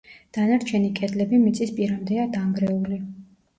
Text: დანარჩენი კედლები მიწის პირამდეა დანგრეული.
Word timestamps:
დანარჩენი 0.37 0.89
კედლები 1.01 1.41
მიწის 1.45 1.75
პირამდეა 1.77 2.27
დანგრეული. 2.41 3.01